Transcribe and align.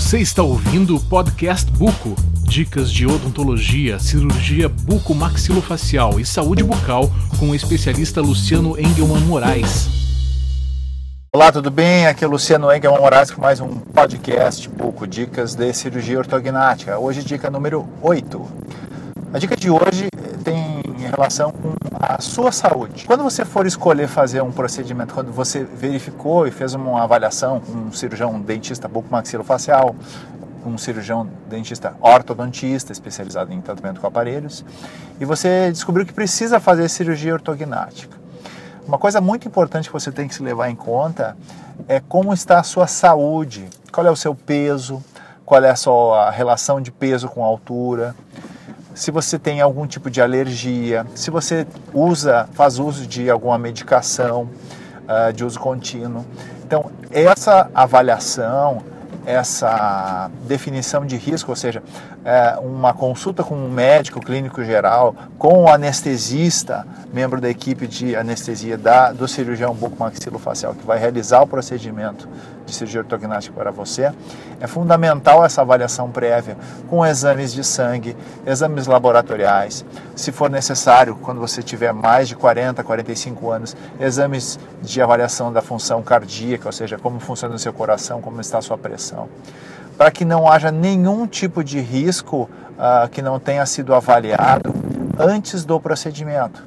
Você 0.00 0.18
está 0.18 0.42
ouvindo 0.42 0.96
o 0.96 1.00
podcast 1.00 1.70
Buco. 1.72 2.16
Dicas 2.44 2.90
de 2.90 3.06
odontologia, 3.06 3.98
cirurgia 3.98 4.66
bucomaxilofacial 4.66 6.18
e 6.18 6.24
saúde 6.24 6.64
bucal 6.64 7.10
com 7.38 7.50
o 7.50 7.54
especialista 7.54 8.22
Luciano 8.22 8.80
Engelman 8.80 9.20
Moraes. 9.20 9.88
Olá, 11.32 11.52
tudo 11.52 11.70
bem? 11.70 12.06
Aqui 12.06 12.24
é 12.24 12.26
o 12.26 12.30
Luciano 12.30 12.74
Engelman 12.74 12.98
Moraes 12.98 13.30
com 13.30 13.42
mais 13.42 13.60
um 13.60 13.68
podcast 13.68 14.70
Buco, 14.70 15.06
dicas 15.06 15.54
de 15.54 15.70
cirurgia 15.74 16.18
ortognática. 16.18 16.98
Hoje 16.98 17.22
dica 17.22 17.50
número 17.50 17.86
8. 18.00 18.48
A 19.34 19.38
dica 19.38 19.54
de 19.54 19.68
hoje 19.68 20.08
relação 21.10 21.52
com 21.52 21.72
a 21.92 22.20
sua 22.20 22.52
saúde. 22.52 23.04
Quando 23.06 23.22
você 23.22 23.44
for 23.44 23.66
escolher 23.66 24.08
fazer 24.08 24.42
um 24.42 24.52
procedimento, 24.52 25.12
quando 25.12 25.32
você 25.32 25.64
verificou 25.64 26.46
e 26.46 26.50
fez 26.50 26.74
uma 26.74 27.02
avaliação 27.02 27.60
com 27.60 27.72
um 27.72 27.92
cirurgião 27.92 28.40
dentista 28.40 28.88
bucomaxilofacial, 28.88 29.94
um 30.64 30.76
cirurgião 30.76 31.28
dentista 31.48 31.94
ortodontista 32.00 32.92
especializado 32.92 33.52
em 33.52 33.60
tratamento 33.60 34.00
com 34.00 34.06
aparelhos, 34.06 34.64
e 35.18 35.24
você 35.24 35.70
descobriu 35.70 36.06
que 36.06 36.12
precisa 36.12 36.60
fazer 36.60 36.88
cirurgia 36.88 37.32
ortognática. 37.32 38.16
Uma 38.86 38.98
coisa 38.98 39.20
muito 39.20 39.46
importante 39.46 39.88
que 39.88 39.92
você 39.92 40.10
tem 40.10 40.28
que 40.28 40.34
se 40.34 40.42
levar 40.42 40.68
em 40.68 40.76
conta 40.76 41.36
é 41.88 42.00
como 42.00 42.32
está 42.32 42.58
a 42.58 42.62
sua 42.62 42.86
saúde, 42.86 43.68
qual 43.92 44.06
é 44.06 44.10
o 44.10 44.16
seu 44.16 44.34
peso, 44.34 45.02
qual 45.44 45.62
é 45.64 45.70
a 45.70 45.76
sua 45.76 46.30
relação 46.30 46.80
de 46.80 46.90
peso 46.90 47.28
com 47.28 47.44
altura, 47.44 48.14
se 48.94 49.10
você 49.10 49.38
tem 49.38 49.60
algum 49.60 49.86
tipo 49.86 50.10
de 50.10 50.20
alergia, 50.20 51.06
se 51.14 51.30
você 51.30 51.66
usa, 51.92 52.48
faz 52.52 52.78
uso 52.78 53.06
de 53.06 53.30
alguma 53.30 53.58
medicação 53.58 54.48
uh, 55.04 55.32
de 55.32 55.44
uso 55.44 55.58
contínuo. 55.58 56.24
Então, 56.64 56.90
essa 57.10 57.70
avaliação, 57.74 58.82
essa 59.26 60.30
definição 60.46 61.04
de 61.04 61.16
risco, 61.16 61.50
ou 61.50 61.56
seja, 61.56 61.82
é, 62.24 62.58
uma 62.60 62.92
consulta 62.92 63.42
com 63.42 63.54
um 63.54 63.70
médico 63.70 64.20
clínico 64.20 64.62
geral, 64.64 65.14
com 65.38 65.64
o 65.64 65.68
anestesista, 65.68 66.86
membro 67.12 67.40
da 67.40 67.48
equipe 67.48 67.86
de 67.86 68.16
anestesia 68.16 68.76
da, 68.78 69.12
do 69.12 69.26
cirurgião 69.28 69.74
bucomaxilofacial 69.74 70.74
que 70.74 70.86
vai 70.86 70.98
realizar 70.98 71.42
o 71.42 71.46
procedimento 71.46 72.28
de 72.66 72.74
cirurgia 72.74 73.00
ortognática 73.00 73.54
para 73.54 73.70
você, 73.70 74.12
é 74.60 74.66
fundamental 74.66 75.44
essa 75.44 75.60
avaliação 75.60 76.10
prévia 76.10 76.56
com 76.88 77.04
exames 77.04 77.52
de 77.52 77.64
sangue, 77.64 78.16
exames 78.46 78.86
laboratoriais, 78.86 79.84
se 80.20 80.32
for 80.32 80.50
necessário, 80.50 81.16
quando 81.16 81.40
você 81.40 81.62
tiver 81.62 81.92
mais 81.92 82.28
de 82.28 82.36
40, 82.36 82.82
45 82.84 83.50
anos, 83.50 83.76
exames 83.98 84.58
de 84.82 85.00
avaliação 85.00 85.52
da 85.52 85.62
função 85.62 86.02
cardíaca, 86.02 86.68
ou 86.68 86.72
seja, 86.72 86.98
como 86.98 87.18
funciona 87.18 87.54
o 87.54 87.58
seu 87.58 87.72
coração, 87.72 88.20
como 88.20 88.40
está 88.40 88.58
a 88.58 88.62
sua 88.62 88.78
pressão 88.78 89.28
para 90.00 90.10
que 90.10 90.24
não 90.24 90.50
haja 90.50 90.72
nenhum 90.72 91.26
tipo 91.26 91.62
de 91.62 91.78
risco 91.78 92.48
uh, 92.78 93.06
que 93.10 93.20
não 93.20 93.38
tenha 93.38 93.66
sido 93.66 93.94
avaliado 93.94 94.72
antes 95.18 95.62
do 95.62 95.78
procedimento. 95.78 96.66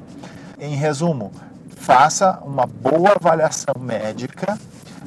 Em 0.56 0.76
resumo, 0.76 1.32
faça 1.74 2.38
uma 2.44 2.64
boa 2.64 3.16
avaliação 3.16 3.74
médica 3.80 4.56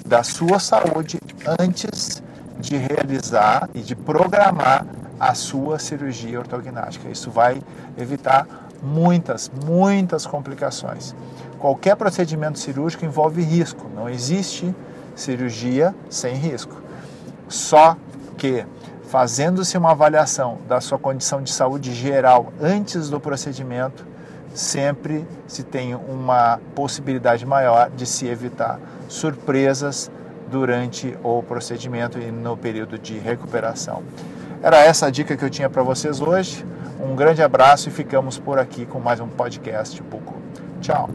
da 0.06 0.24
sua 0.24 0.60
saúde 0.60 1.22
antes 1.58 2.22
de 2.60 2.76
realizar 2.76 3.70
e 3.74 3.80
de 3.80 3.96
programar 3.96 4.86
a 5.20 5.34
sua 5.34 5.80
cirurgia 5.80 6.40
ortognática. 6.40 7.10
Isso 7.10 7.32
vai 7.32 7.62
evitar 7.98 8.48
muitas, 8.82 9.52
muitas 9.66 10.26
complicações. 10.26 11.16
Qualquer 11.60 11.96
procedimento 11.96 12.60
cirúrgico 12.60 13.06
envolve 13.06 13.42
risco, 13.42 13.90
não 13.96 14.08
existe 14.08 14.74
cirurgia 15.16 15.96
sem 16.10 16.36
risco. 16.36 16.82
Só 17.48 17.98
que, 18.38 18.66
fazendo-se 19.08 19.78
uma 19.78 19.92
avaliação 19.92 20.60
da 20.68 20.80
sua 20.80 21.00
condição 21.00 21.42
de 21.42 21.52
saúde 21.52 21.94
geral 21.94 22.54
antes 22.62 23.10
do 23.10 23.20
procedimento, 23.20 24.06
sempre 24.54 25.26
se 25.48 25.64
tem 25.64 25.96
uma 25.96 26.60
possibilidade 26.76 27.46
maior 27.46 27.90
de 27.90 28.06
se 28.06 28.28
evitar 28.28 28.80
surpresas 29.08 30.12
durante 30.50 31.18
o 31.24 31.44
procedimento 31.44 32.20
e 32.20 32.32
no 32.32 32.56
período 32.56 32.98
de 32.98 33.18
recuperação. 33.18 34.04
Era 34.62 34.84
essa 34.84 35.08
a 35.08 35.10
dica 35.10 35.38
que 35.38 35.46
eu 35.46 35.50
tinha 35.50 35.70
para 35.70 35.84
vocês 35.84 36.22
hoje. 36.22 36.66
Um 37.00 37.16
grande 37.16 37.42
abraço 37.42 37.88
e 37.90 37.92
ficamos 37.92 38.38
por 38.38 38.60
aqui 38.60 38.86
com 38.86 39.00
mais 39.00 39.20
um 39.20 39.28
podcast 39.28 40.00
Buco. 40.02 40.36
Tchau. 40.82 41.10